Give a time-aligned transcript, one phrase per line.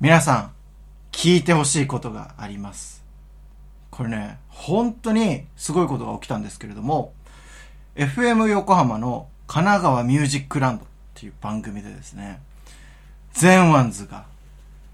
[0.00, 0.52] 皆さん、
[1.10, 3.02] 聞いてほしいことがあります。
[3.90, 7.12] これね、本当にすごいことが起きたんですけれども、
[7.96, 12.40] FM 横浜の神奈川ミュージックランドっていう番組でですね、
[13.32, 14.26] ゼンワンズが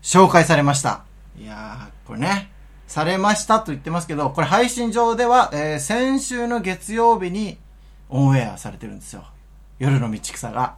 [0.01, 1.03] 紹介されました。
[1.39, 2.50] いやー、これね、
[2.86, 7.59] されましたと言ってますけど、これ配信上では、えー先週の月曜日に
[8.09, 9.27] オンエアされてるんですよ。
[9.79, 10.77] 夜の道草が。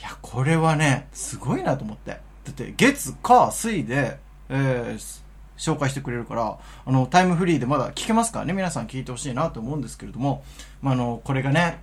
[0.00, 2.26] いや、これはね、すごいなと思って。
[2.50, 10.44] って、月、火、水で、えー紹介してくれるから、あの、タイムフリーでまだ聞けますからね、皆さん聞いてほしいなと思うんですけれども、
[10.80, 11.80] まあ、あの、これがね、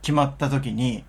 [0.00, 1.04] 決まった時に、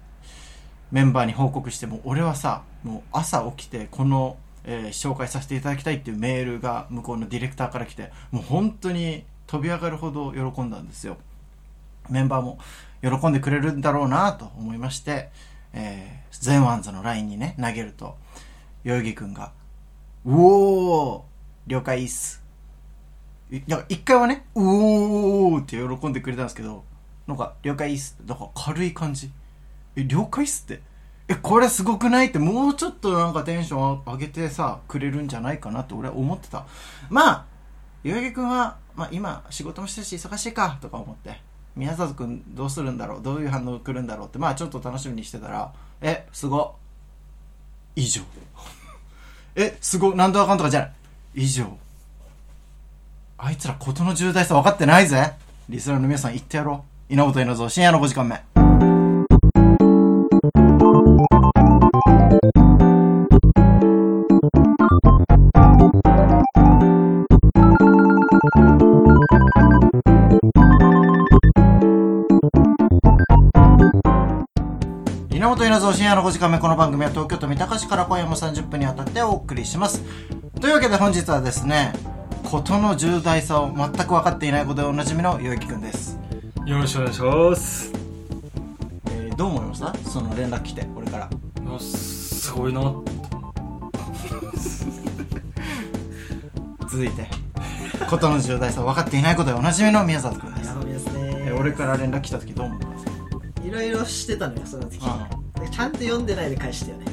[0.91, 11.17] メンバーに報告しても、俺はさ、もう朝起きて、この、えー紹介させていただきたいっていうメールが向こうのディレクターから来て、もう本当に飛び上がるほど喜んだんですよ。
[12.09, 12.59] メンバーも
[13.01, 15.29] 喜んでくれるんだろうなと思いまして、
[15.73, 18.17] えー、ゼンワンズの LINE にね、投げると、
[18.85, 19.51] 代々木くんが、
[20.25, 21.21] うおー
[21.65, 22.43] 了解っす。
[23.67, 26.83] なんか一回はね、うおーって喜んでくれたんですけど、
[27.25, 29.31] なんか、了解っすって、なんか軽い感じ。
[29.95, 30.83] え、了解っすって。
[31.27, 36.67] え、これすごくないって、もうちょっとなんかテンション上げてさ、くれるんじゃないかなって俺は思ってた。
[37.09, 37.45] まあ、
[38.03, 41.41] 代々木くんは、まあ今、仕事もしてるし忙しいか、とか思って。
[41.75, 46.84] 宮里くんどうするんだろうどういう反応来るんだろうって、まあちょっと楽しみにしてたら、え、すごっ。
[47.95, 48.21] 以上。
[49.55, 50.91] え、すご、なんとかかんとかじゃない。
[51.35, 51.77] 以上。
[53.37, 55.33] あいつら事の重大さ分かってないぜ。
[55.69, 57.13] リスナーの皆さん言ってやろう。
[57.13, 58.64] 稲本稲造深夜の5時間目。
[75.75, 80.01] 稲本稲造深夜の5時間目この番組は東京都三鷹市から今夜も30分にわたってお送りします。
[80.61, 81.91] というわけで本日はですね
[82.45, 86.17] 事の重大さを全く分かっていないことでおなじみのゆうきくんです、
[86.65, 87.91] よろしくお願いします。
[89.11, 89.93] えーどう思いました？
[90.09, 91.29] その連絡来て俺から。
[91.29, 92.81] あすごいな。
[96.89, 97.27] 続いて
[98.09, 100.67] 事の重大さを分かっていないことでおなじみの宮里くんです。
[100.69, 101.51] やばいですえね。
[101.51, 102.87] ー俺から連絡来た時どう思った？
[103.67, 104.99] いろいろしてたのよその時。
[104.99, 105.01] う
[105.69, 107.05] ちゃんと読んでないで返してよね。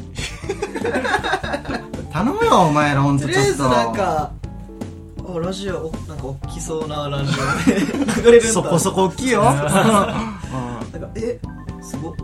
[2.13, 3.41] 頼むよお前らほんとちょっと。
[3.41, 4.31] とりあえずなんか
[5.35, 7.81] あラジオおなんか大きそうなラジオで
[8.23, 8.53] 流れるんだ。
[8.53, 11.41] そこそこ大きいよ、なんかえ
[11.81, 12.13] すごっ。
[12.15, 12.17] っ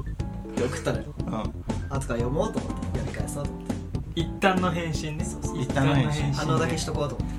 [0.54, 1.04] て送ったのよ。
[1.26, 1.34] うん。
[1.34, 1.52] うん
[1.90, 3.74] 後から読もうと思って読み返そうと思って。
[4.20, 5.24] 一旦の返信ね。
[5.24, 5.62] そうそう。
[5.62, 7.38] 一旦の返信反応だけしとこうと思って。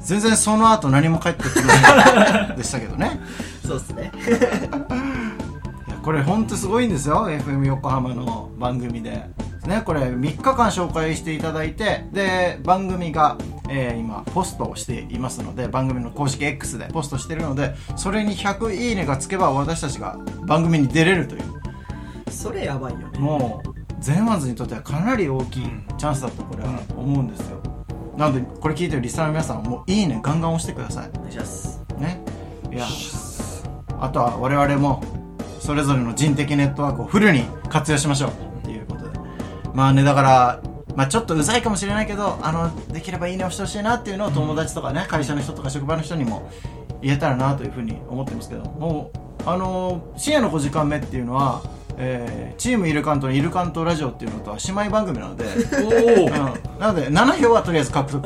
[0.00, 3.20] 全然その後何も返ってきない でしたけどね。
[3.66, 4.10] そうっすね
[6.08, 9.26] これ本当すごいんですよ FM 横浜の番組で。
[9.66, 13.36] ねこれ3日間紹介していただいてで番組が、
[13.68, 21.42] えー今ポストをしていますので番組の公式 X でポストしてるのでそれに100いいねがつけば私たちが番組に出れるという。
[22.30, 23.18] それやばいよね。
[23.18, 25.64] もう全ワンズにとってはかなり大きい
[25.98, 27.60] チャンスだとこれは思うんですよ。
[28.16, 31.10] なのでこれ聞いてるリスナーの皆さんはもういいねガンガン押してください。
[31.18, 31.82] お願いします。
[31.98, 32.24] ね。
[32.72, 32.86] いや
[34.00, 35.17] あとは我々も
[35.60, 39.18] それぞれの人的ネットワークをフルに活用しましょうっていうことで。
[39.74, 40.60] まあねだから
[40.94, 46.50] まあちょっとうざいかもしれないけどあのできればいいねをしてほしいなっていうのを友達とかね会社の人とか職場の人にも
[47.02, 48.64] 言えたらなというふうに思ってますけど。
[48.64, 51.62] もうあの深夜の5時間目っていうのは
[51.96, 55.44] えーチームイルカントのイルカントラジオっていうのとは姉妹番組なので、
[55.84, 58.22] おうん、なので7票はとりあえず獲得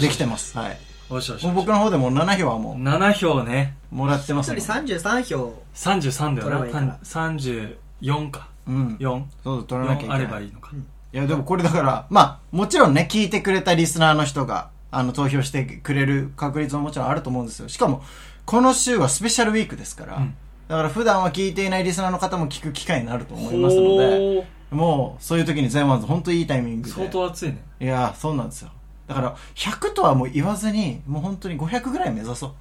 [0.00, 0.56] できてます。
[0.56, 3.76] はいおよしよしもう僕の方でも7票はも7票ね。
[3.92, 5.62] うもらってます一ので人33票。
[5.74, 8.48] 33だ取ればいいかな34か。
[8.66, 8.96] うん。
[9.00, 10.72] 4そう取らなきゃいけ4あないればいいのか。
[11.12, 17.68] いやでもこれだからまあもちろんね聞いてくれたリスナーの人があの投票してくれる確率ももちろんあると思うんですよ。
[17.68, 18.02] しかも
[18.44, 20.34] この週はスペシャルウィークですから、うん。
[20.68, 26.94] だから普段は聞いていないリスナーの方も聞く機会になると思いますのでほもうそういう時に全ワンズ本当いいタイミングで。
[26.94, 27.64] ー相当熱いね。
[27.80, 28.70] いやそうなんですよ
[29.08, 32.54] だから100とはもう言わずにもう本当に500ぐらい目指そ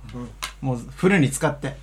[0.63, 1.75] う、もうフルに使って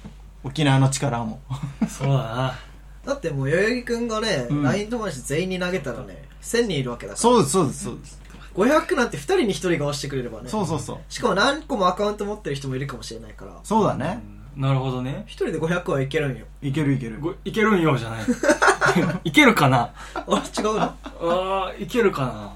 [0.43, 1.41] 沖縄の力も。
[1.89, 2.59] そうだな。
[3.05, 4.63] だってもう代々木くんがね、うん。
[4.63, 7.21] LINE 友達全員に投げたらね1000人いるわけだから。
[7.21, 8.21] そうですそうですそうです、
[8.55, 10.49] 500なんて2人に1人が押してくれればね。
[10.49, 10.99] そうそうそう。
[11.11, 13.53] しかも何個もアカウント持ってる人もいるかもしれないから。
[13.63, 14.23] そうだね、
[14.57, 15.25] なるほどね。
[15.27, 16.47] 1人で500はいけるんよ。
[16.63, 17.21] いけるいける。
[17.21, 18.25] ごいけるんよじゃない。
[19.29, 19.93] いけるかな。
[20.15, 20.83] あ違うの？
[20.83, 22.53] あーいけるかな。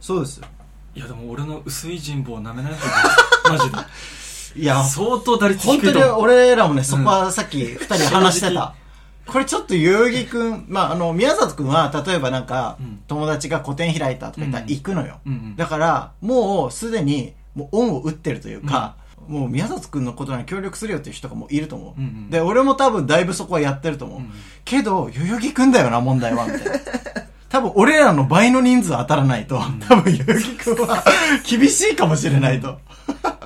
[0.00, 0.46] そうですよ
[0.96, 2.78] いやでも俺の薄い人望なめないで
[3.50, 3.76] マジで。
[4.56, 6.22] いや相当打率本当に低いと思う。
[6.22, 8.74] 俺らもね、そこはさっき二人話してた。
[9.26, 13.00] これちょっと代々木くん、まあ、あの、宮里くんは、例えばなんか、うん。
[13.08, 14.70] 友達が個展開いたとか言ったらうん。
[14.70, 15.18] 行くのよ。
[15.26, 15.56] うんうん。
[15.56, 18.94] だから、もうすでに、もう恩を打ってるというか、
[19.26, 22.00] もう宮里くんのことに協力するよっていう人がもういると思う。
[22.00, 22.30] うんうん。
[22.30, 24.18] で、俺も多分だいぶそこはやってると思う。
[24.20, 24.30] うん。
[24.64, 26.72] けど、代々木くんだよな、問題は、みたいな。
[27.48, 31.04] 多分俺らの倍の人数当たらないと、多分代々木くんは
[31.48, 32.78] 厳しいかもしれないと。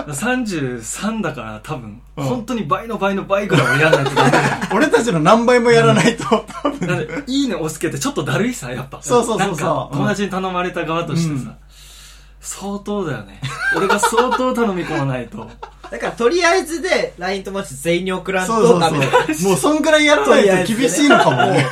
[0.08, 4.10] 33だから多分、うん本当に倍の倍の倍ぐらいをやらないと
[4.76, 6.86] 俺たちの何倍もやらないと、多分。
[6.86, 8.98] だって、いいね押すけってちょっとだるいさ、やっぱ。
[9.00, 11.54] そうそうそうそう友達に頼まれた側としてさ、うん
[12.40, 13.40] 相当だよね。
[13.76, 15.46] 俺が相当頼み込まないと。
[15.90, 19.06] だから、とりあえずで、LINE 友達全員に送らんそうそうとダメだ。
[19.34, 19.50] そう。
[19.50, 21.66] もうそんくらいやらないと厳しいのかもね。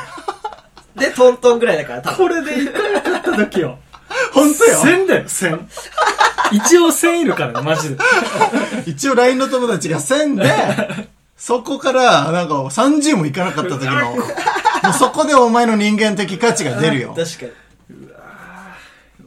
[0.98, 2.28] で、トントンぐらいだから、多分。
[2.28, 3.78] これでいかなかった時よ。
[4.32, 4.78] 本当よ。
[4.78, 5.60] 1000だよ、1000。
[6.52, 7.96] 一応1000いるからね、マジで。
[8.86, 14.16] 一応 LINE の友達が1000で、 そこから、なんか30もいかなかった時の、も
[14.90, 17.14] うそこでお前の人間的価値が出るよ。
[17.16, 17.52] 確かに。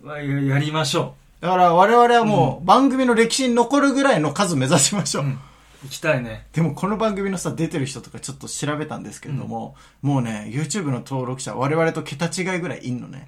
[0.03, 5.25] まあややりましょだから我々はもう番組の歴史に残るぐらいの数目指しましょう。
[5.25, 5.37] う。
[5.83, 6.45] 行きたいね。
[6.53, 13.25] でもこの番組のさ、出てる人とかちょっと調べたんですけれども、もうね、YouTube の登録者我々と桁違いぐらいいんのね。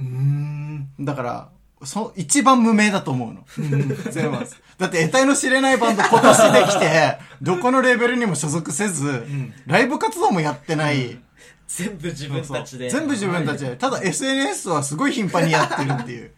[1.00, 1.50] だから、
[1.85, 3.45] そ、一番無名だと思うの。
[4.11, 4.38] 全部
[4.77, 9.25] だって、得体の知れないバンド今年できて、 どこのレベルにも所属せず、
[9.65, 11.19] ライブ活動もやってない。
[11.67, 12.89] 全部自分たちで。
[12.89, 13.75] 全部自分たちで。
[13.75, 16.31] ただ SNS はすごい頻繁にやってるっていう。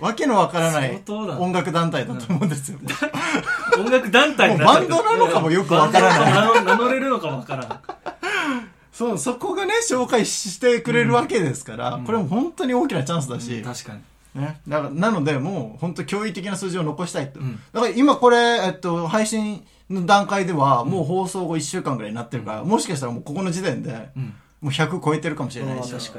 [0.00, 2.78] わけのわからない音楽団体だと思うんですよ。
[3.78, 7.80] 音楽団体バンドなのかもよくわからない名乗れるのかもわからん。
[8.92, 14.00] そう、そこがね、紹介してくれるわけですから、これも本当に大きなチャンスだし、確かに。
[14.40, 14.60] ね。
[14.66, 17.40] だからなので、もう本当驚異的な数字を残したいと。
[17.40, 24.34] んだから今これ、えっと、配信の段階では、もう放送後1週間ぐらいになってるから、もしかしたらもうここの時点で、うん。
[24.60, 25.92] もう100超えてるかもしれないし。
[25.92, 26.18] 確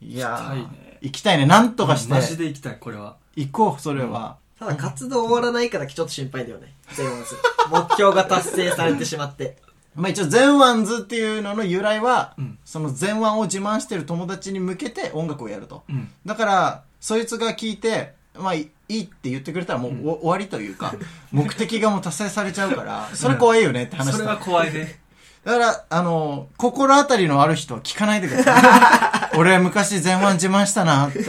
[0.00, 0.10] に。
[0.10, 0.66] いやー
[1.04, 1.44] 行きたいね。
[1.44, 3.16] なんとかして、マジで行きたい、これは。
[3.36, 4.38] 行こう、それは。
[4.58, 6.72] ただ活動終わらないからちょっと心配だよね。
[6.94, 7.36] 全ワンズ。
[7.70, 9.58] 目標が達成されてしまって。
[9.94, 15.84] まあ一応、全ワンズっていうのの由来は、うんその前腕を自慢してる友達に向けて音楽をやると。
[15.90, 16.10] うん。
[16.24, 20.94] だから、そいつが聞いて、まあいいいって言ってくれたらもう、お終わりというか、
[21.30, 25.00] 目的がもう達成されちゃうから、それ怖いよねって話だそれは怖いね。
[25.44, 29.36] だから、あの、心当たりのある人は聞かないでください。
[29.38, 31.20] 俺昔前腕自慢したなって。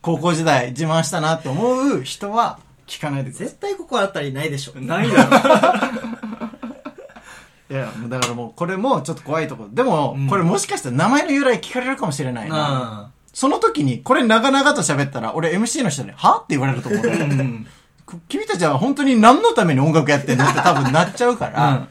[0.00, 3.46] 高校時代自慢したなって思う人は聞かないでください。
[3.48, 4.72] 絶対ここあたりないでしょ。
[4.80, 5.38] ないだろ。
[7.70, 9.68] いや、だからもうこれもちょっと怖いところ。
[9.72, 12.56] でも、うんこれもしかしたら名前の由来聞かれるかもしれないな。
[12.56, 17.12] なその時に、これ長々と喋ったら、俺 MC の人に、はって言われると思うあ。
[17.12, 17.34] うね。
[17.44, 17.66] ん。
[18.28, 21.88] 君たちは本当に何のために音楽やってんのって多分なっちゃうから、うん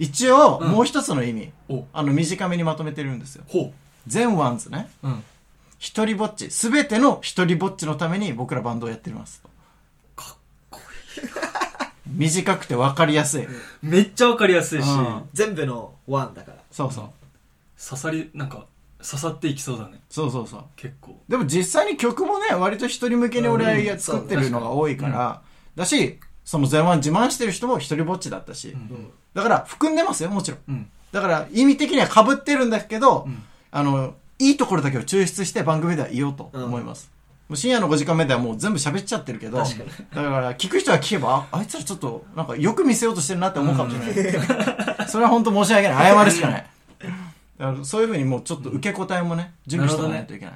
[0.00, 3.44] 一応、うんもう一つの意味、お、あの、短めにまとめてるんですよ。
[3.46, 3.72] ほ
[4.06, 4.88] 全ワンズね。
[5.02, 5.08] う。
[5.08, 5.22] うん。
[5.78, 6.50] 一人ぼっち。
[6.50, 9.42] すべての一人ぼっちのために僕らバンドをやってます。
[10.16, 10.36] かっ
[10.70, 10.80] こ
[12.06, 13.42] 短くて分かりやすい。
[13.42, 13.48] いい。
[13.82, 16.58] めっちゃわかりやすいし、うん全部のワンだから。
[16.70, 17.10] そうそう。
[17.78, 18.64] 刺さり、なんか、
[18.98, 20.00] 刺さっていきそうだね。
[20.08, 20.64] そうそうそう。
[20.76, 21.20] 結構。
[21.28, 25.42] でも実際に曲もね、割と一人向けに俺はうん作ってるのが多いから、
[25.76, 26.18] だし、
[26.50, 29.10] その全ワン自慢してる人も一人ぼっちだったし、うん。
[29.34, 30.60] だから含んでますよ、もちろん。
[30.68, 30.90] うん。
[31.12, 37.08] だから意味的には被ってるんだけど、うんあの、いいところだけを抽出して番組では言おうと思います。
[37.48, 39.70] もう深夜の5時間目ではもう全部喋っちゃってるけど、だか
[40.12, 45.06] ら聞く人は聞けば、ああいつらちょっとなんかよく見せようとしてるなって思うかもしれない。
[45.08, 46.12] それは本当申し訳ない。
[46.12, 46.66] 謝るしかない。
[47.58, 50.54] だからそういうふうにもうちょっと受け答えもね、準備しておかないといけない。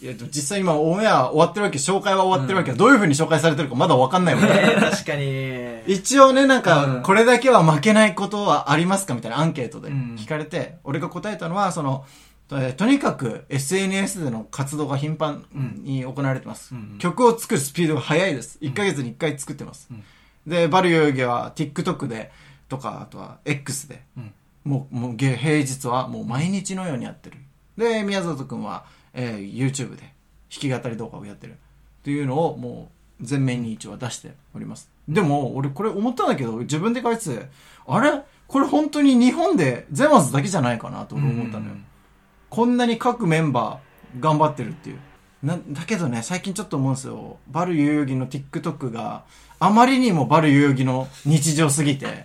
[0.00, 4.46] いや、でも実際今オンエア終わってるわけ、紹介は終わってるわけ、どういうふうに紹介されてるかまだわかんないわけ。
[4.80, 5.82] 確かに。
[5.86, 12.04] 一応ね、なんか、うんこれだけは負けないことはありますかみたいなアンケートでうん聞かれて、俺が答えたのは、その、
[12.50, 15.44] えーとにかく SNS での活動が頻繁
[15.82, 16.74] に行われてます。
[16.74, 18.58] うん曲を作るスピードが速いです。
[18.62, 19.88] 1ヶ月に1回作ってます。
[19.90, 20.02] うん
[20.46, 22.30] で、バルヨヨゲは TikTok で、
[22.70, 24.32] とか、あとは X で、うん。
[24.64, 27.36] もう、もう、げ平日はもう毎日のようにやってる。
[27.76, 28.84] で、宮里くんは、
[29.14, 30.02] えー YouTube で
[30.50, 31.52] 弾き語り動画をやってる。
[31.52, 31.54] っ
[32.04, 34.90] ていうのをもう全面に一応出しております。
[35.08, 37.48] でも、俺これ思ったんだけど、自分で書いてて、
[37.86, 38.22] あれ？
[38.46, 41.72] これ本当に日本でゼマズだけじゃないかなと俺思ったのよ。
[42.48, 44.98] こんなに各メンバー頑張ってるっていう。
[45.42, 47.36] な、だけどね、最近ちょっと思うんですよ。
[47.48, 49.24] バル代々木の TikTok が
[49.58, 52.22] あまりにもバル代々木の日常すぎて、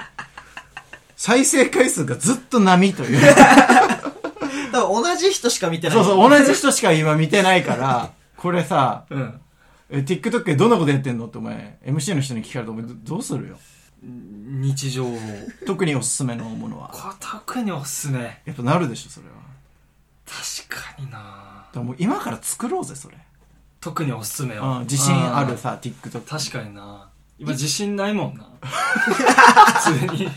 [1.17, 3.19] 再生回数がずっと波という。
[4.73, 5.97] 多分同じ人しか見てない。
[5.97, 9.39] そうそう、同じ人しか今見てないから、 これさ、うん。
[9.89, 13.57] え、TikTok でどんなことやってんのってお前、MC の人に聞かれたらお前どどうするよ？
[14.01, 15.17] 日常を。
[15.65, 16.91] 特におすすめのものは。
[17.19, 18.41] 特におすすめ。
[18.45, 19.33] やっぱなるでしょそれは。
[20.25, 21.17] 確かにな。
[21.17, 23.17] だからもう今から作ろうぜそれ、
[23.79, 27.09] 特におすすめうはん、自信あるさ TikTok 確かにな。
[27.39, 28.47] 今自信ないもんな
[29.83, 30.29] 普通に。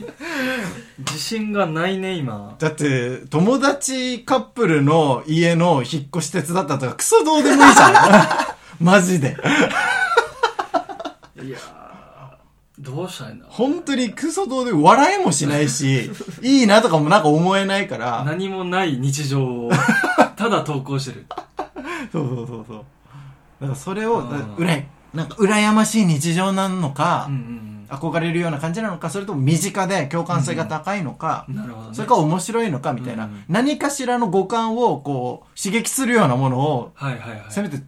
[0.99, 2.55] 自信がないね今。
[2.59, 7.93] だって友達カップルの家の引っ越し手伝ったとかクソどうでもいいじゃん。
[8.85, 9.37] マジで。
[11.43, 11.77] いやー
[12.79, 16.11] どうしたらいいんだ本当にクソどうでも笑えもしないし
[16.43, 18.25] いいなとかもなんか思えないから。
[18.27, 19.71] 何もない日常を
[20.35, 21.27] ただ投稿してる。
[22.13, 22.85] そうそうそうそう。
[23.61, 24.19] だからそれを
[24.57, 31.57] うらいなんか羨ましい日常なのか、うんうん憧れるような感じなのかそれとも身近で共感性が高いのか、うん。
[31.57, 31.95] なるほどね。
[31.95, 37.45] それか面白いのかみたいな、うん何かしらの五感をこう刺激するようなものをはいはいはい。
[37.51, 37.79] せめて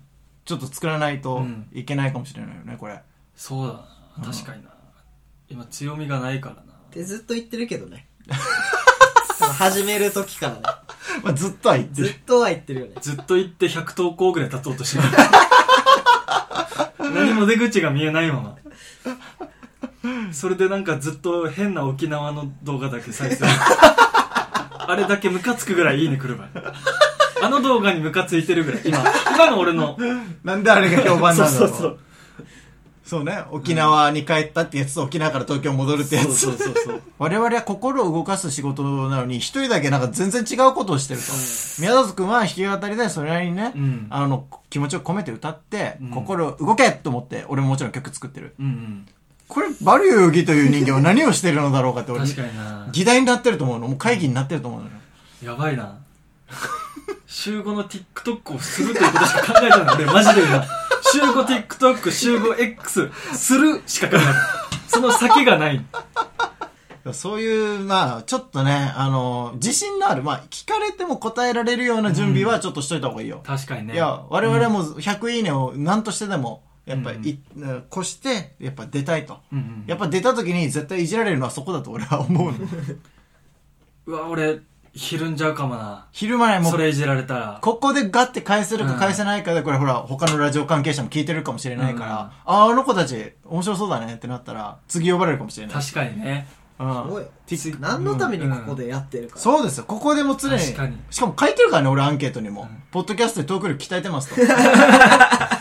[0.45, 3.00] ちょっと作らないとうんいけないかもしれないよねこれ。
[3.35, 3.75] そうだ
[4.19, 4.33] な。
[4.33, 4.71] 確かにな。
[5.49, 6.62] 今強みがないからな。
[6.62, 8.09] ってずっと言ってるけどね。
[9.59, 10.61] 始める時からね。
[11.23, 12.09] まあずっとは言ってる。
[12.09, 12.93] ずっとは言ってるよね。
[13.00, 15.09] ずっと言って100投稿ぐらい経とうとしてる。
[17.14, 18.57] 何も出口が見えないまま
[20.33, 23.47] それでなんかずっと変な沖縄の動画だけ再生。
[24.90, 26.49] あれだけムカつくぐらいいいね来るわ
[27.43, 28.83] あの動画にムカついてるぐらい。
[28.85, 29.99] 今今の俺の。
[30.45, 31.99] なんであれが評判なんだろうそうそうそう。
[33.05, 36.35] そうね沖縄に帰ったってやつと沖縄から東京戻るってやつ。
[36.37, 37.02] そうそうそうそう。
[37.19, 41.26] 我々は心を動かす仕事なのに一人だけなんか全然違うことをしてると。
[41.81, 44.07] 宮里君は弾き語りでそれなりにね、うん。
[44.11, 46.11] あの気持ちを込めて歌って、うん。
[46.11, 48.55] 心動けと思って俺ももちろん曲作ってる。
[48.59, 49.07] うんうん
[49.49, 52.88] これバリューヨギという人間は何をしてるのだろうかって俺確かにな。
[52.93, 53.88] 議題になってると思うの。
[53.88, 54.87] もう会議になってると思うの。
[54.87, 54.93] よ
[55.43, 55.99] やばいな。
[57.26, 60.64] 週5の TikTok をするということしか考えてない俺マジで今。
[61.12, 64.35] 週5 TikTok 週5 X するしか考えてない。
[64.88, 65.85] その先がない。
[67.12, 73.40] そういう、まあ、ちょっとね、あの、自信のある、まあ、聞かれても答えられるような準備はちょっとしといた方がいいよ。
[73.45, 73.95] 確かにね。
[73.95, 77.38] いや、我々はもう100いいねを何としてでも、やっぱり、い
[77.95, 79.38] 越して、やっぱ出たいと。
[79.52, 82.59] うんうんやっぱ出た時に絶対いじられるのはそこだと俺は思うの。
[84.07, 84.61] うわ俺
[84.95, 95.76] ひるんじゃうかもな昼前もそれいじられたらここでガッて返せるかうん返せないかで、これほら、他のラジオ関係者も聞いてるかもしれないから、うんああ、あの子たち面白そうだねってなったら、次呼ばれるかもしれない。
[95.76, 96.49] 確かにね
[96.80, 99.85] うんそうよ Tik- 何のためにここでやってるか、そうですよ。
[99.85, 100.59] ここでも常に。
[100.59, 102.62] 確かにしかも書いてるからね、俺アンケートにも。
[102.62, 104.40] うんポッドキャストでトーク力鍛えてますと。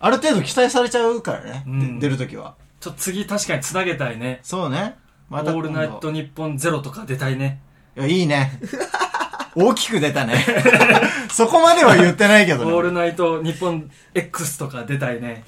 [0.00, 2.56] ある程度期待されちゃうからね、うんで出るときは。
[2.80, 4.96] ちょっと次確かにつなげたいねそうね。
[5.28, 7.60] まオールナイトニッポンゼロとか出たいね
[7.96, 8.58] いや、いいね。
[9.54, 10.44] 大きく出たね。
[11.30, 12.70] そこまでは言ってないけオどね。
[12.72, 15.44] ールナイトニッポン X とか出たいね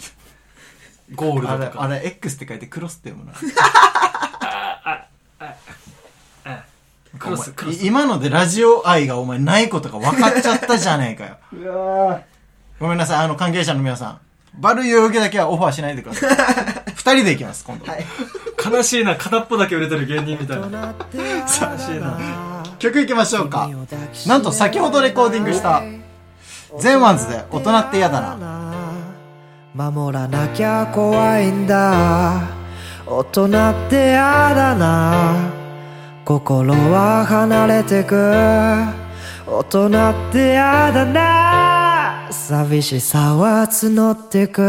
[1.14, 3.38] ゴールあれ、ドとかあれ、X って書いてクロスって読むな。
[6.44, 6.64] あ
[7.18, 11.38] クロスおクロス今のでラジオ愛がお前ないことが分かっちゃったじゃねえかよ。
[11.52, 12.20] うわ
[12.80, 14.20] ごめんなさい、あの関係者の皆さん。
[14.54, 16.36] バルユー受けだけはオファーしないでください。
[16.94, 17.90] 二人で行きます、今度。
[17.90, 18.04] はい
[18.64, 22.16] 悲しいな片っぽだけ売れてる芸人みたいな悲しいな
[22.78, 23.68] 曲行きましょうか。
[24.26, 25.82] なんと先ほどレコーディングした、
[26.78, 28.72] ゼンワンズで大人って嫌だな。
[29.74, 32.42] 守らなきゃ怖いんだ
[33.06, 33.48] 大人っ
[33.88, 35.50] て嫌だな
[36.26, 38.14] 心は離れてく
[39.46, 41.71] 大人って嫌だな
[42.32, 44.62] 寂しさは募ってく。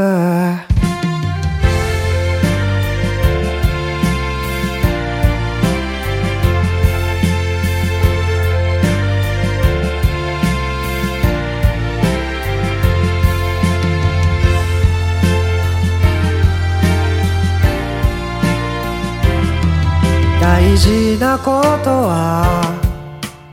[20.41, 22.73] 大事なことは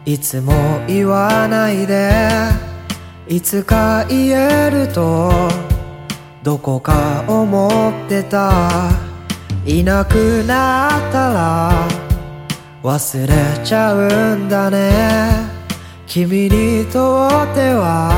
[0.04, 0.52] いつも
[0.88, 2.69] 言わないで。
[3.30, 5.30] いつか言えると
[6.42, 7.68] どこか思
[8.04, 8.90] ってた。
[9.64, 11.88] いなくなったら
[12.82, 15.48] 忘れちゃうんだね。
[16.08, 18.10] 君にとっては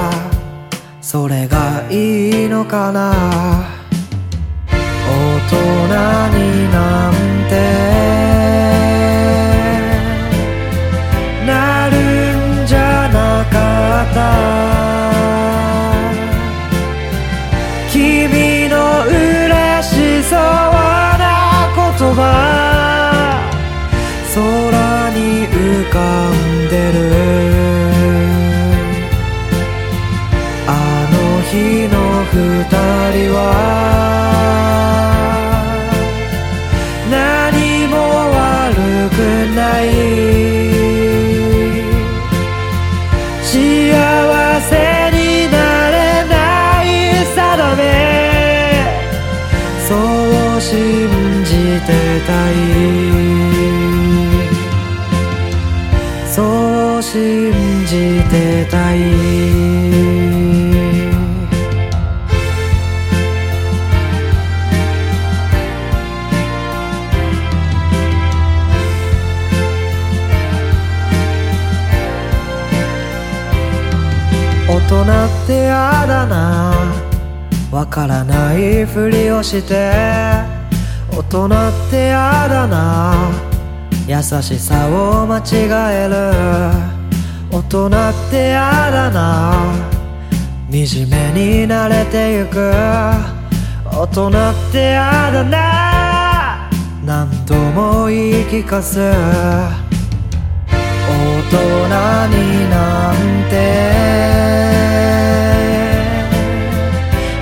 [1.02, 3.12] それがいいのかな。
[4.66, 4.72] 大
[5.46, 5.58] 人
[6.38, 7.12] になん
[7.50, 7.52] て
[11.46, 14.71] なるんじゃなかった。
[19.06, 21.24] 嬉しそうな
[21.74, 21.80] 言
[22.14, 22.20] 葉。
[24.34, 24.38] 空
[25.10, 25.18] に
[25.48, 25.96] 浮か
[26.30, 26.32] ん
[26.68, 26.96] でる。
[30.66, 30.70] あ
[31.12, 31.14] の
[31.50, 31.52] 日
[31.88, 31.94] の
[32.32, 32.34] 二
[33.12, 33.91] 人は
[56.34, 57.52] そう信
[57.86, 59.02] じてたい。
[74.68, 76.72] 大人ってあだな
[77.70, 79.92] わからないふりをして。
[81.10, 81.50] 大人っ
[81.90, 83.51] てあだな
[84.12, 85.42] 優しさを間違
[85.90, 86.14] える。
[87.50, 87.90] 大人っ
[88.30, 89.64] てやだな
[90.70, 92.74] 惨めに慣れてゆく。
[93.90, 94.32] 大人っ
[94.70, 96.68] てやだな
[97.02, 99.00] 何度も言い聞かす。
[99.00, 99.02] 大
[101.48, 101.56] 人
[102.36, 103.14] になん
[103.48, 103.54] て。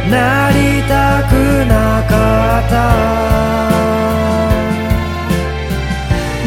[0.08, 1.32] なりたく
[1.66, 1.74] な
[2.08, 2.12] か
[2.64, 2.78] った。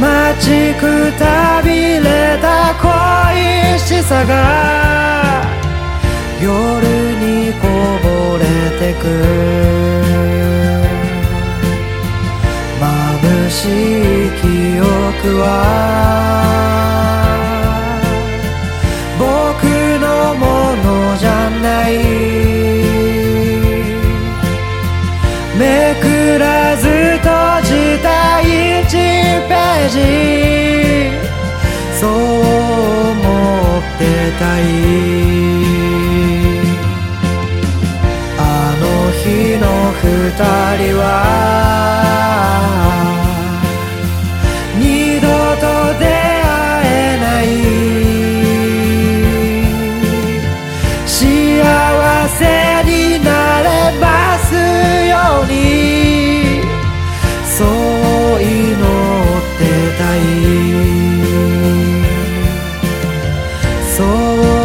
[0.03, 5.45] 待ちくたびれた恋しさが
[6.41, 6.51] 夜
[7.24, 7.67] にこ
[8.03, 8.43] ぼれ
[8.79, 9.03] てく。
[12.81, 14.43] 眩しい記
[14.81, 16.52] 憶は
[63.93, 64.62] そ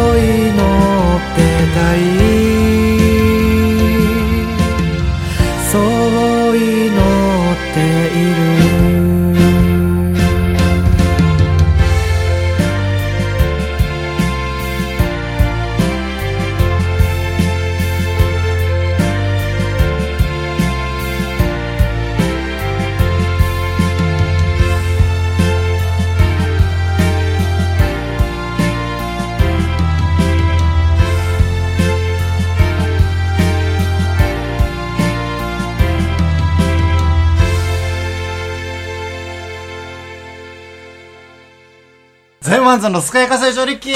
[42.89, 43.91] 全ワンズのスカイ火星上陸機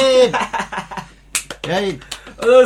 [1.67, 1.99] やい。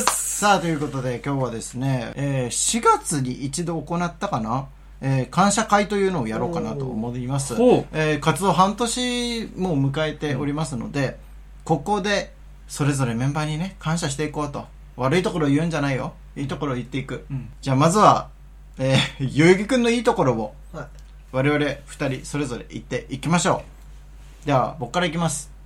[0.01, 4.67] さあ、ということで今日はですね、えー4月に一度行ったかな？
[4.99, 7.53] えー感謝会というのをやろうかなと思います。
[7.93, 11.17] えー活動半年もう迎えておりますので、
[11.63, 12.33] ここで
[12.67, 14.65] それぞれメンバーにね、感謝していこうと。
[14.97, 16.13] 悪いところを言うんじゃないよ。
[16.35, 17.25] いいところを言っていく。
[17.31, 18.29] うんじゃあまずは、
[18.79, 20.85] えー、代々木くんのいいところをはい
[21.31, 23.63] 我々二人それぞれ言っていきましょ
[24.43, 24.47] う。
[24.47, 25.57] では、僕からいきます。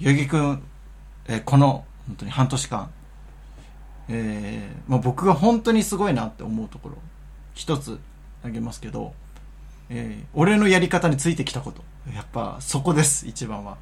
[0.00, 0.62] 代々木くん、
[1.26, 2.90] えーこの、本当に半年間、
[4.08, 6.96] えーまあ、僕が本当にすごいなって思うところ、
[7.54, 7.98] 一つ
[8.42, 9.12] あげますけど、
[9.88, 11.82] えー俺のやり方についてきたこと。
[12.14, 13.76] やっぱ、そこです、一番は。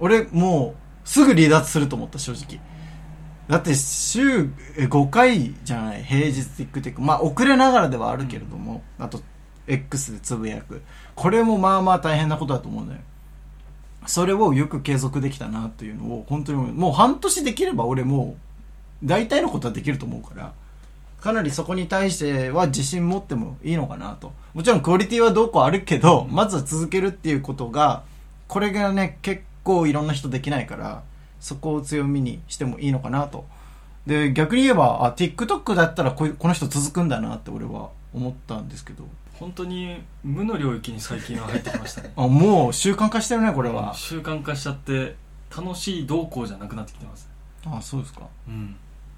[0.00, 2.60] 俺、もう、すぐ離脱すると思った、正直。
[3.48, 7.00] だって、週5回じゃない、平日 TikTok。
[7.00, 9.20] まあ、遅れながらではあるけれども、あと、
[9.66, 10.82] X でつぶやく。
[11.14, 13.00] これもまあまあ大変なことだと思うんだよ。
[14.06, 18.36] それをよく継続できたなっていうのを、本当にもう半年できれば俺も、
[19.04, 20.52] 大体のことはできると思うから、
[21.20, 24.32] かなりそこに対しては自信持ってもいいのかなと。
[24.54, 28.04] もちろんクオリティはどうこうあるけど、まずは続けるっていうことが、
[28.48, 31.02] これがね、結構いろんな人できないから、
[31.40, 33.44] そこを強みにしてもいいのかなと。
[34.06, 39.04] で、逆に言えば、あ、TikTok だったらここの人続くんだなって俺は思ったんですけど。
[39.40, 42.12] 本当に無の領域に最近は入ってきましたね。
[42.16, 43.94] あ、もう習慣化してるね、これは。
[43.94, 45.16] 習慣化しちゃって
[45.54, 47.28] 楽しい動向じゃなくなってきてます。
[47.66, 48.20] あ、そうですか。
[48.46, 48.76] うん。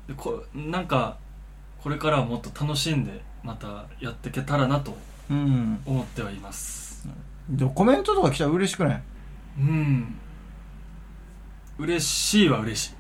[0.09, 1.17] でこなんか
[1.83, 4.97] これからはもっと楽しんでまたやっていけたらなと
[5.31, 5.81] うん。
[5.85, 7.07] 思ってはいます。
[7.49, 9.03] でコメントとか来たら嬉しくない？
[9.59, 10.15] うん。
[11.79, 12.93] 嬉しいは嬉しい。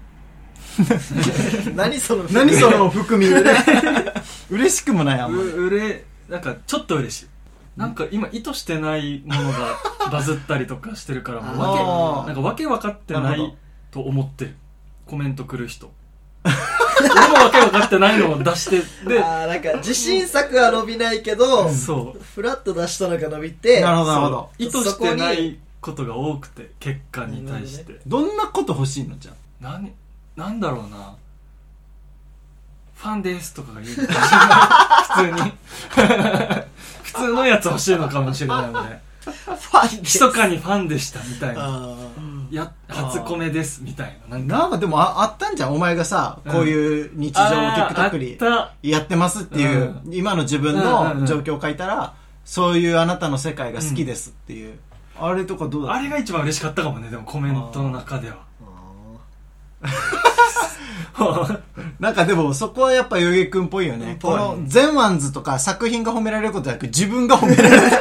[1.76, 3.26] 何その何その含み？
[4.50, 5.48] 嬉しくもないあんまり。
[5.48, 7.26] ううれなんかちょっと嬉しい。
[7.76, 9.58] なんか今意図してないものが
[10.12, 13.54] バズったりとかしてるからもうわけなんかわけ分かってななるほい
[13.90, 14.56] と思ってる。
[15.06, 15.90] コメント来る人。
[16.44, 22.22] 俺もわけ分かってないのを出してであーなんか自信作は伸びないけどそう。
[22.34, 24.50] フラッと出したのが伸びてなるほどなるほど。
[24.58, 29.92] 意図してないことが多くて結果に対して、どんなこと欲しいのじゃ何
[30.36, 31.16] なんだろうな
[33.02, 35.52] ファンですとかが言う 普通に。
[37.02, 40.24] 普通のやつ欲しいのかもしれない俺ファンです。
[40.24, 41.62] 密かにファンでしたみたいな。
[41.64, 41.96] あ
[42.50, 44.38] や初コメですみたいな。
[44.38, 44.58] なんか。
[44.58, 46.52] なんかでもああったんじゃんお前がさ、うん。
[46.52, 48.18] こういう日常をあー TikTok
[48.82, 52.12] にやってますっていう、う今の自分の状況を書いたら、
[52.44, 54.78] そういうあなたの世界が好きですっていう、
[55.20, 55.98] あれとかどうだった？
[55.98, 58.36] あれが一番嬉しかったかもねでもコメントの中では
[62.00, 64.16] なんかでもそこはやっぱ代々木くんっぽいよね。
[64.20, 67.82] ぽいこの全ワンズとか作品が褒められることなく自分が褒められる。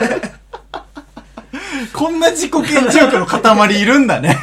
[1.94, 4.38] こんな自己顕示欲の塊いるんだね。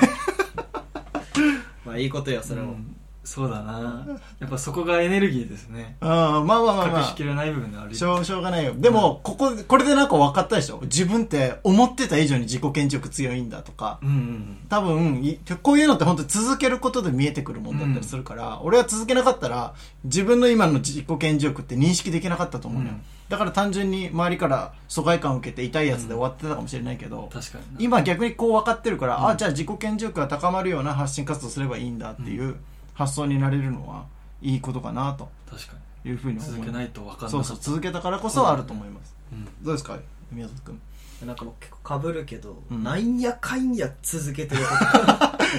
[1.85, 2.98] まあいいことよそれも、うん
[3.29, 4.07] そうだな。
[4.41, 5.99] やっぱそこがエネルギーですね。
[6.01, 7.01] うん、まあまあまあまあ。
[7.01, 7.25] 隠しき。
[7.25, 7.95] れない部分である。
[7.95, 8.73] しょう、しょうがないよ。
[8.75, 10.81] でも、ここ、これでなんか分かったでしょ？
[10.85, 13.99] 自分って思ってた以上に自己顕示欲強いんだとか。
[14.03, 22.95] うんうん多分、いこういうのって本当に続けることで見えてくるもんだったりするから、俺は続けなかったら、自分の今の自己顕示欲って認識できなかったと思うのよ。
[22.95, 23.03] うん。
[23.29, 27.77] だから単純に周りから疎外感を受けて痛いやつで終わってたかもしれないけど、確かにな。
[27.79, 29.27] 今逆にこう分かってるから、うん。
[29.29, 32.57] あ、じゃあ自己顕示欲が高まるような発信活動すればいいんだっていう
[32.99, 34.07] 発想になれるのは、
[34.43, 36.53] いいことかなと確かいうふうにに思。
[36.53, 39.15] 続けないと分かんなかったそうそう、続けたからこそあると思います。
[39.33, 39.97] うんどうですか
[40.33, 40.81] 宮里君。
[41.25, 44.63] なんかもう結構被るけど、うんなんやかんや続けてる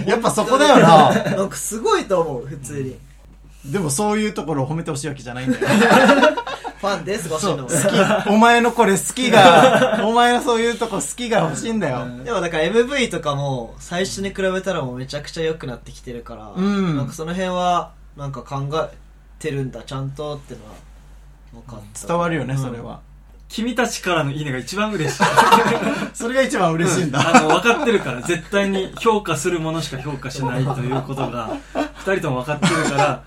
[0.06, 1.14] やっぱそこだよな。
[1.14, 2.98] なんかすごいと思う普通に、
[3.66, 5.68] でもそういうところを褒めてほしいわけじゃないんだよ。
[6.80, 8.30] ファンですごしそう、の好き。
[8.30, 12.08] お前のこれ好きが、 お前のそういうとこ好きが欲しいんだよ。
[12.24, 18.96] でもだから MV とかも最初に比べたらもうめちゃくちゃ良くなってきてるから、うんなんかその辺はなんか考え
[19.40, 20.72] てるんだちゃんとってのは
[21.54, 23.02] 分かった伝わるよね、うんそれは。
[23.50, 25.24] 君たちからのいいねが一番嬉しい
[26.14, 27.20] それが一番嬉しいんだ。
[27.36, 31.50] あの分かってるから絶対に評価するものしか評価しないということが
[32.06, 33.24] 二人とも分かってるから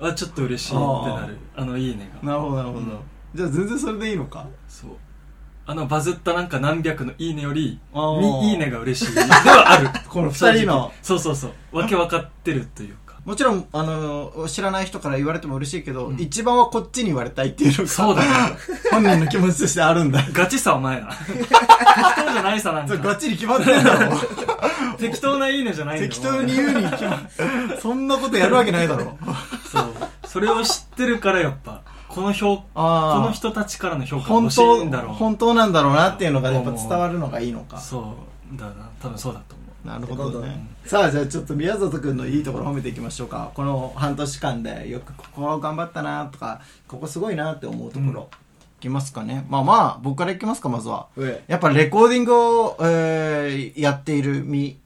[0.00, 1.38] あちょっと嬉しいってなる。
[1.56, 2.28] あのいいねが。
[2.28, 3.02] なるほど、なるほど。
[3.34, 4.46] じゃあ全然それでいいのか？
[4.68, 4.90] そう。
[5.66, 9.88] あのバズったなんか何百のいいねよりいいねが嬉しいではある。
[10.08, 10.92] この二人の。
[11.02, 11.78] そうそうそう。
[11.78, 13.14] わけ分かってるというか。
[13.24, 16.20] もちろん、あの、知らない人から言われても嬉しいけど、うん。
[16.20, 18.28] 一番はこっちに言われたいっていうのが、そうだね。
[18.92, 20.22] 本人の気持ちとしてあるんだ。
[20.34, 21.06] ガチさお前ら。
[21.06, 22.98] 適当じゃないさなんか。
[22.98, 24.18] ガチに決まってんだろ。
[24.98, 27.20] 適当ないいねじゃないんだよ適当に言うに決ま
[27.80, 29.16] そんなことやるわけないだろ。
[30.34, 37.78] それを知ってるからやっぱこの評こあの人たちからの評価が本欲しい当んだろう本当なんだろうなっていうのがやっぱ伝わるのがいいのか。
[37.78, 38.16] そ
[38.52, 40.66] うだな多分そうだと思なるほどね。
[40.86, 43.52] さあ、じゃあちょっと宮里くんのいいところ褒めていきましょうか。
[43.54, 48.28] この半年間でよくここ頑張ったなとか、ここすごいなって思うところ。
[48.80, 49.46] いきますかね。
[49.48, 51.08] まあまあ、僕からいきますか、まずは。
[51.46, 54.80] やっぱレコーディングを、えーやっている身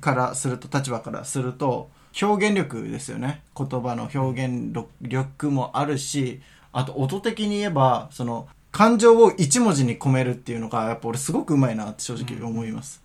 [0.00, 1.90] からすると、立場からすると、
[2.20, 3.42] 表現力ですよね。
[3.56, 6.40] 言葉の表現力もあるし、
[6.72, 13.02] あと音的に言えば、その、感情を一文字に込めるっていうのが、やっぱ俺すごくうまいなって正直思います。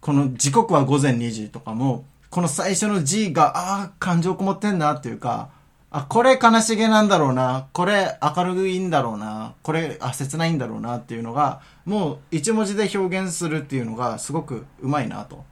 [0.00, 5.50] この時刻は午前2時とかも、この最初の G が、ああ、感情こもってんなっていうか、
[5.90, 15.44] あ、これ悲しげなんだろうな、これ明るいんだろうな、これ、あ、切ないんだろうなっていうのが、もう一文字で表現するっていうのがすごくうまいなと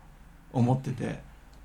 [0.55, 1.21] 思ってて、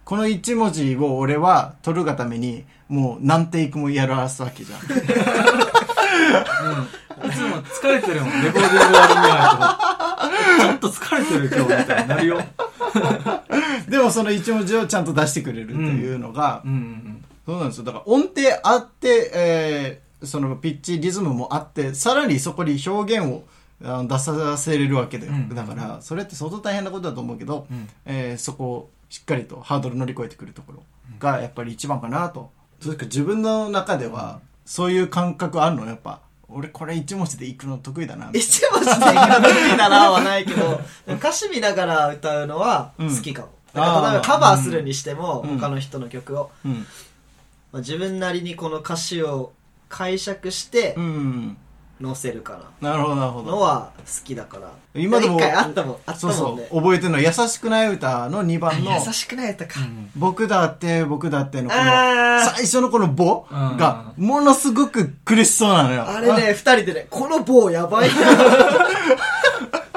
[0.05, 4.79] この一文字を俺は取るがために、もう何テイクもやらすわけじゃん。
[4.79, 4.83] う、
[7.23, 8.83] うん、いつも疲れてるもんレコーディングに
[9.33, 12.39] はちょっと疲れてる今日みたいになるよ。
[13.89, 17.83] でもその一文字をちゃんと出してくれるっていうのが、うんうんそうなんですよ。
[17.83, 23.43] だから音程あって、えー、そのピッチ、リズムもあって、さらにそこに表現を
[23.79, 25.49] 出させれるわけで、うん。
[25.53, 27.87] だから、それって相当大変なことだと思うけど、うん。
[28.05, 30.83] えーそこをしっかりとハードル乗り越えてくるところ
[31.19, 32.51] がやっぱり一番かなと。
[32.81, 35.85] それか自分の中では、そういう感覚あるの？
[35.85, 36.19] やっぱ。
[36.49, 38.29] 俺これ一文字で行くの得意だな。
[38.33, 43.47] 一文字でいくの得意だなはないけど、 歌詞見ながら歌うのは好きかも。
[43.73, 46.77] だから例えばカバーするにしても、うん他の人の曲を、なうん。
[46.79, 46.85] ま
[47.75, 49.53] あ、自分なりにこの歌詞を
[49.87, 51.57] 解釈してうん。
[52.03, 54.69] 載せるかなるほど、なるほのは好きだから。
[54.95, 56.75] 今でも一回あったもん、あったそうそもんねう。。
[56.77, 59.79] 覚えてるのは、優しくない歌の2番の、優しくない歌か。
[60.15, 66.05] 僕だって、僕だってのこの、あー最初のこのボが、ものすごく苦しそうなのよ。
[66.07, 68.15] あれね、二人でね、この棒やばいな。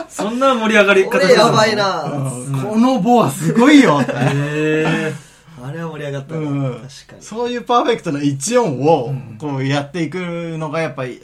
[0.08, 1.76] そんな盛り上がり方これやばいあ。
[1.76, 2.02] な。
[2.04, 4.12] うんこのボはすごいよって。
[4.14, 5.12] へ
[5.62, 6.40] あれは盛り上がったな。
[6.40, 7.22] うん確かに。
[7.22, 11.22] そういうパーフェクトな一音をうん、こうやっていくのがやっぱり、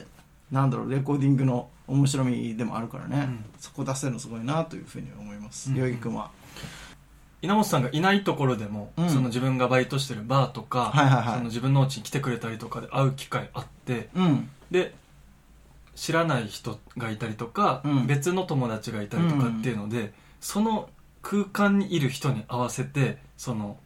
[0.55, 3.19] なんだろう、レコーディングの面白みでもあるからね。
[3.19, 5.71] うんそこ出せるのすごいなというふうに思います。
[5.71, 6.31] うんよぎくんは。
[7.43, 14.49] 稲本さんがいないところでも、うんその自分がバイトしてるバーとか、はいはいはいその自分の家に来てくれたりとかで会う機会あってうん。
[14.71, 14.95] で
[15.97, 20.89] 知らない人がいたりとか、うん別の友達がいたりとかっていうので、その
[21.23, 23.77] 空間にいる人に合わせてその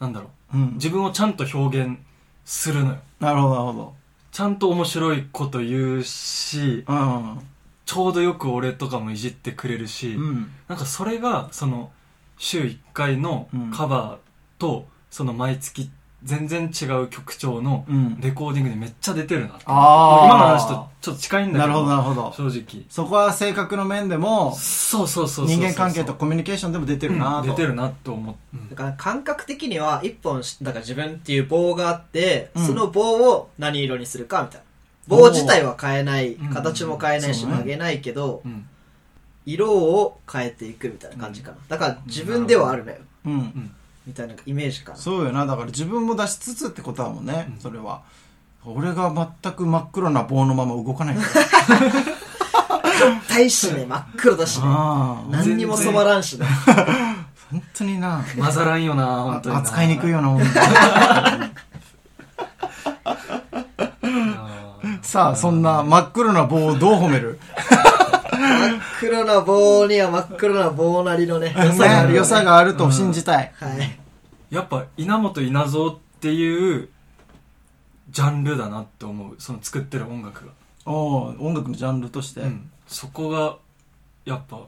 [0.00, 0.72] なんだろううん。
[0.74, 1.96] 自分をちゃんと表現
[2.44, 3.94] するのよなるほど、なるほ
[4.30, 6.94] ちゃんと面白いこと言うしど。
[6.94, 7.38] うん。
[7.84, 10.50] ちょうどよく俺とかもいじってくれるし、うん。
[10.68, 11.90] なんかそれがその
[12.36, 15.90] 週1回のカバーと、その毎月
[16.24, 18.20] 全然違う曲調のうん。
[18.20, 19.62] レコーディングにめっちゃ出てるなって。
[19.66, 20.26] あー。
[20.26, 21.66] 今の話とちょっと近いんだけど。
[21.66, 22.32] なるほど、なるほど。
[22.36, 22.84] 正直。
[22.88, 27.42] そこは性格の面でも、そうそうそうそうそう人間関係とコミュニケーションでも出てるなと。
[27.42, 32.66] うん出てるなと思って、だから感覚的には一本しだから自分っていう棒があって、うん。
[32.66, 34.64] その棒を何色にするかみたいな。
[35.06, 38.66] 棒自体は変えないうん形も変えないしそうね曲げないけどうん。
[39.46, 41.56] 色を変えていくみたいな感じかな。
[41.68, 42.98] だから自分ではあるのよ。
[43.24, 43.70] うん。
[44.08, 45.44] みたいなイメージかなそうよな。
[45.44, 47.46] だから自分も出しつつってことだもんね。
[47.54, 48.00] うんそれは。
[48.64, 51.78] 俺が全く真っ黒な棒のまま動かないから。
[53.28, 55.30] 大しね真っ黒だしねああ。
[55.30, 56.46] 何にも染まらんしね
[57.50, 58.24] 本当にな。
[58.38, 60.50] 混ざらんよな本当にな扱いにくいよな、本当に。
[60.54, 67.38] あーさあ、そんな真っ黒な棒をどう褒める？
[68.30, 73.52] 真っ黒な棒には真っ黒な棒なりのね良さがあるね良さがあると信じたい。
[73.58, 73.97] はい
[74.50, 76.88] やっぱ稲本稲造っていう
[78.10, 80.52] ジャンルだなって思うその作ってる音楽が、
[80.86, 82.40] おー音楽のジャンルとして？
[82.40, 83.58] うんそこが
[84.24, 84.66] やっぱ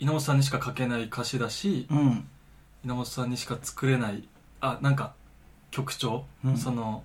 [0.00, 2.26] 稲本さんにしか書けない歌詞だしうん。
[2.84, 4.28] 稲本さんにしか作れない
[4.60, 5.14] あなんか
[5.70, 7.02] 曲調、うんその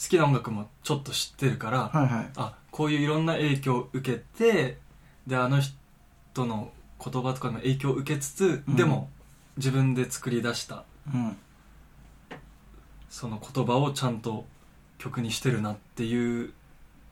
[0.00, 2.30] 好きな音楽もちょっと知ってるから、はいはい。
[2.36, 4.78] あこういういろんな影響を受けて
[5.26, 6.70] であの人の
[7.04, 9.10] 言葉とかの影響を受けつつ、うんでも
[9.58, 11.36] 自分で作り出したうん。
[13.10, 14.44] その言葉をちゃんと
[14.98, 16.52] 曲にしてるなっていう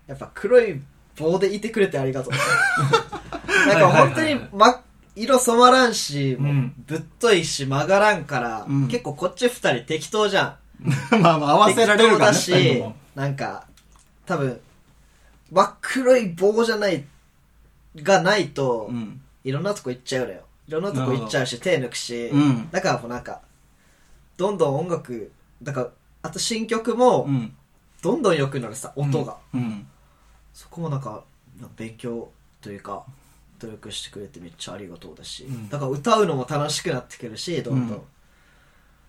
[0.07, 0.81] やっぱ黒い
[1.17, 2.33] 棒でいてくれてありがとう。
[3.69, 4.83] なんか本当に、ま、
[5.17, 10.57] 色染まらんし、もううんぶっといし曲がらんから、うん結構こっち二人適当じゃん。
[11.21, 12.39] まあまあ合わせられるからね。
[12.39, 13.67] 適当だし二人とも、なんか、
[14.27, 14.61] 多分、
[15.51, 17.05] 真っ黒い棒じゃない、
[17.97, 19.21] がないと、うん。
[19.43, 20.43] いろんなとこ行っちゃうのよ。
[20.69, 22.71] いろんなとこ行っちゃうし、手抜くし、うん。
[22.71, 23.41] だからもうなんか、
[24.37, 25.91] どんどん音楽、だから、
[26.23, 27.55] あと新曲もう、ん。
[28.03, 29.37] どんどん良くなるさ、音が。
[29.55, 29.87] うん。
[30.57, 31.23] そこもなんか
[31.77, 32.31] 勉強
[32.63, 33.05] というか
[33.59, 38.03] 努力してくれてめっちゃありがとうだし、うんだから歌うのも楽しくなってくるしどんどん、うん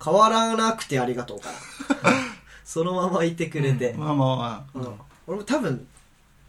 [0.04, 2.12] 変わらなくてありがとうから
[2.64, 4.78] そのままいてくれて、まあまあまあ。
[4.78, 5.88] うん俺も多分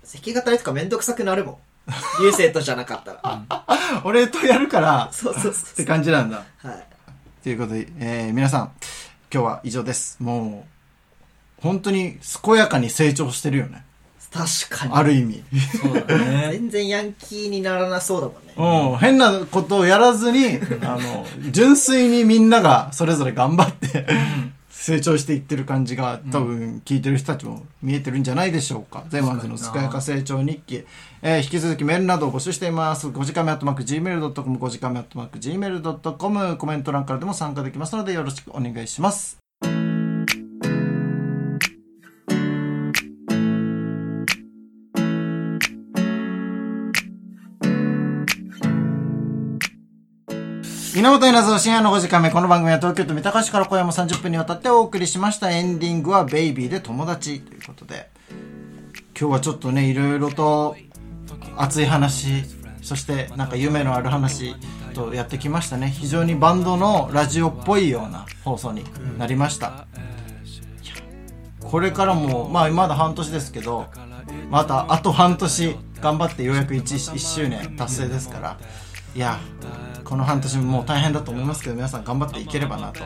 [0.03, 1.57] 弾き語りとかめんどくさくなるもん
[2.21, 6.43] 流星とじゃなかったら俺とやるから、そうそうっそうて感じなんだ。
[6.57, 6.89] はい
[7.43, 8.71] ということで、えー、皆さん、
[9.33, 10.17] 今日は以上です。
[10.19, 10.65] も
[11.59, 13.85] う、本当に健やかに成長してるよね。
[14.29, 15.43] 確かにある意味。
[15.81, 24.05] そうだね 全然ヤンキーにならなそうだもんねうん、変なことをやらずに、あの、純粋にみんながそれぞれ頑張って、
[24.69, 29.05] 成長していってる感じが、多分聞いてる人たちも見えてるんじゃないでしょうか。
[29.07, 30.83] ゼマンズの健やか成長日記。
[31.21, 33.07] えー引き続きメールなどを募集しています。
[33.07, 39.37] 5時間目アットマーク Gmail.com、5時間目アットマーク Gmail.com、コメント欄からでも参加できますのでよろしくお願いします。
[50.95, 52.31] 稲本稲造深夜の5時間目。
[52.31, 55.51] この番組は東京都三鷹市から小山30分にわたってお送りしました。
[55.51, 58.09] エンディングはベイビーで友達ということで。
[59.19, 60.77] 今日はちょっとね、いろいろと
[61.57, 62.43] 熱い話、
[62.81, 64.55] そしてなんか夢のある話
[64.93, 65.89] とやってきましたね。
[65.89, 68.83] 非常にバンドのラジオっぽいような放送に
[69.17, 69.67] なりました。
[69.67, 69.69] い
[70.87, 70.93] や
[71.59, 73.87] これからも、まあまだ半年ですけど、
[74.49, 76.81] またあと半年頑張ってようやく 1,
[77.13, 78.57] 1周年達成ですから、
[79.15, 79.39] いや、
[80.03, 83.03] この半年もう大変だと思いますけど、皆さん頑張っていければなと。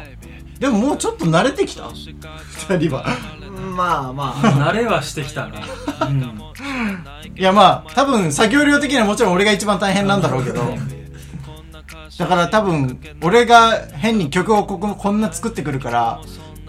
[0.59, 1.89] でももうちょっと慣れてきた？
[1.89, 3.05] 二人は。
[3.75, 4.71] まあまあ。
[4.71, 5.61] 慣れはしてきたね
[6.01, 6.41] うん。
[7.35, 10.61] いやまあ、多分作業量的にはもちろん俺が一番大変なんだろうけど、
[12.19, 16.21] だから多分、俺が変に曲をこここんな作ってくるから、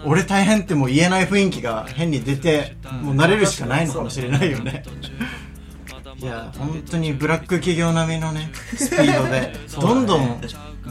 [0.05, 4.83] 俺大変ってもう言えない雰囲気が変に出て、もう慣れるしかないのかもしれないよね。
[6.17, 10.41] いや、本当にブラック企業並みのね、スピードで、 どんどん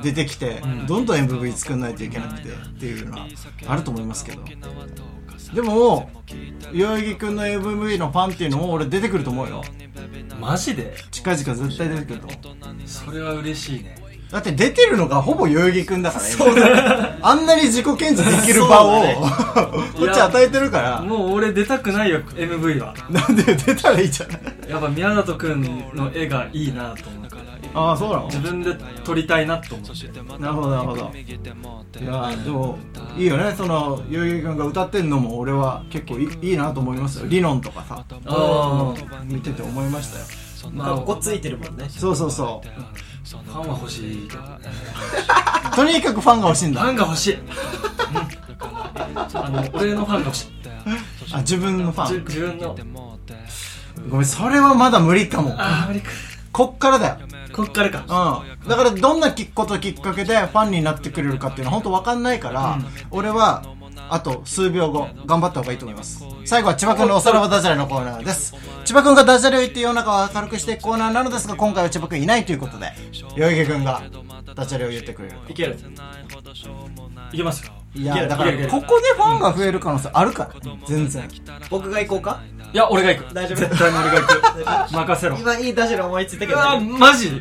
[0.03, 3.27] 出てきて、んどんどん MV 作んないといけなくてっていうのは
[3.67, 4.43] あると思いますけど。
[5.55, 6.11] でも、
[6.73, 9.63] 代々木くんの MV のファンっていうのも俺出てくると思うよ。
[10.41, 10.95] マジで？
[11.11, 12.39] 近々絶対出てくると思う。
[12.87, 17.19] それは嬉しいねだって出てるのがほぼ代々木くんだからね。
[17.23, 19.03] あんなに自己顕示できる場を、
[19.97, 24.41] こっち与えてるから、もう俺出たくないよ MV はなんで出たらいいじゃない。
[24.69, 25.63] やっぱ宮里くん
[25.95, 28.27] の絵がいいなと思うからああそうなの？
[28.27, 30.07] 自分で撮りたいなと思って。
[30.39, 31.13] なるほどなるほど。
[31.13, 32.79] いやでも
[33.17, 33.53] いいよね。
[33.57, 37.27] その代々木君が歌ってんのも俺は結構いいいいなと思いますよ。
[37.27, 38.05] リノンとかさ。
[38.27, 40.25] あ見てて思いましたよ。
[40.73, 41.87] まあかっこついてるもんね。
[41.89, 42.63] そうそうそ
[43.25, 44.29] ファンは欲しい。
[45.75, 47.49] とにかくファンが欲しいんフだァンが欲しい、うん。
[49.35, 50.49] あの俺のファンが欲しい。
[51.33, 52.25] あ自分のフじァン。
[52.25, 52.77] 自分の。
[54.11, 55.55] ごめんそれはまだ無理かも。
[55.59, 56.11] あー無理か。
[56.53, 57.19] こっからだよ
[57.55, 58.43] こっからか。
[58.63, 62.79] うん、だからどんなきこときっかけでファンになってくれるかっていうのは本当わかんないから、
[63.11, 63.63] 俺は
[64.11, 66.25] あと数秒後頑張った方がいいと思います。
[66.45, 68.55] 最後は千葉君のおさらばダジャレのコーナーです。
[68.85, 72.93] 千葉君がダジャレを言って世の中を明るくしていくコーナーなのですが今回は千葉君いないということで
[73.37, 74.03] 代々木君が
[74.55, 75.37] ダジャレを言ってくれる。
[75.49, 75.79] いける。
[77.33, 81.29] いけますよいやだからここでファンが増える可能性あるから全然。
[81.71, 82.43] 僕が行こうか？
[82.75, 83.33] いや俺が行く。
[83.35, 83.59] 大丈夫。
[83.59, 84.91] 絶対に俺が行く。
[84.93, 85.37] 任せろ。
[85.37, 87.29] 今いいダジャレ思いついたけどあマジ？
[87.29, 87.41] いい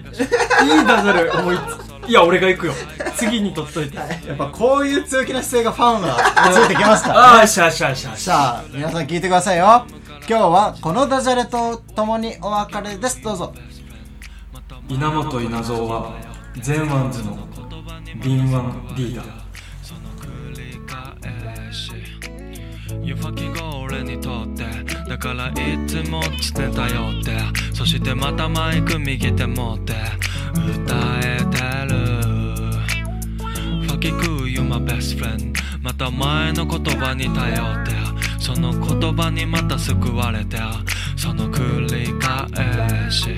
[0.85, 2.73] ダジャレ思いついや俺が行くよ。
[3.15, 3.97] 次に取っといて。
[3.97, 6.17] やっぱこういう強気な姿勢がファンが
[6.53, 9.87] ついてきますからああしゃあしゃあしゃあしゃさあ皆さん聞いてくださいよ。
[10.29, 13.19] 今日はこのダジャレとともにお別れです。
[13.23, 13.53] どうぞ。
[14.87, 16.11] 稲本稲造は
[16.61, 17.35] ゼンワンズの
[18.21, 18.51] 敏腕
[18.95, 19.43] リーダー。
[23.01, 24.52] 湯吹きが俺にとって
[25.13, 25.53] だからい
[25.85, 26.23] つも
[26.55, 27.37] 常頼って。
[27.71, 29.93] そしてまたマイク右手持って。
[30.55, 31.99] 歌えてる。
[33.85, 37.91] Fuck you, you my best friend また前の言葉に頼って。
[38.39, 40.57] その言葉にまた救われて。
[41.15, 43.37] その繰り返し。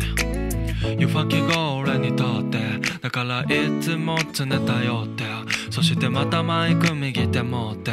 [0.98, 2.58] 湯吹きが俺にとって。
[3.02, 5.26] だからいつも常頼って。
[5.70, 7.92] そしてまたマイク右手持って。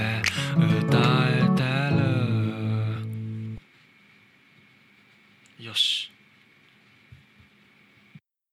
[0.55, 0.99] 歌
[1.37, 1.42] え
[5.73, 6.02] てるよし